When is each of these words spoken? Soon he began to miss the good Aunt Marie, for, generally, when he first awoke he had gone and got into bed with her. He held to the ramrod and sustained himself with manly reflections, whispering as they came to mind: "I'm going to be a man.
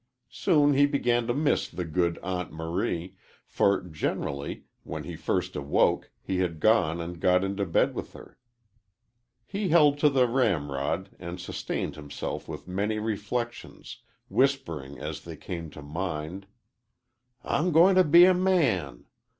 Soon 0.31 0.73
he 0.73 0.87
began 0.87 1.27
to 1.27 1.33
miss 1.35 1.69
the 1.69 1.85
good 1.85 2.17
Aunt 2.23 2.51
Marie, 2.51 3.13
for, 3.45 3.83
generally, 3.83 4.63
when 4.83 5.03
he 5.03 5.15
first 5.15 5.55
awoke 5.55 6.09
he 6.23 6.39
had 6.39 6.59
gone 6.59 6.99
and 6.99 7.19
got 7.21 7.43
into 7.43 7.67
bed 7.67 7.93
with 7.93 8.13
her. 8.13 8.39
He 9.45 9.69
held 9.69 9.99
to 9.99 10.09
the 10.09 10.27
ramrod 10.27 11.15
and 11.19 11.39
sustained 11.39 11.97
himself 11.97 12.47
with 12.47 12.67
manly 12.67 12.97
reflections, 12.97 13.97
whispering 14.27 14.97
as 14.97 15.23
they 15.23 15.37
came 15.37 15.69
to 15.69 15.83
mind: 15.83 16.47
"I'm 17.43 17.71
going 17.71 17.93
to 17.93 18.03
be 18.03 18.25
a 18.25 18.33
man. 18.33 19.05